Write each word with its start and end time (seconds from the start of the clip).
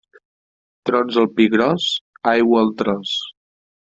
Trons 0.89 1.19
al 1.23 1.29
Pi 1.39 1.45
Gros, 1.55 1.85
aigua 2.35 2.63
al 2.65 2.73
tros. 2.81 3.13